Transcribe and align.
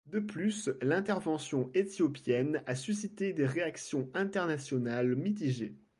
De 0.07 0.17
plus, 0.19 0.71
l'intervention 0.81 1.69
éthiopienne 1.75 2.63
a 2.65 2.73
suscité 2.73 3.33
des 3.33 3.45
réactions 3.45 4.09
internationales 4.15 5.15
mitigées. 5.15 5.75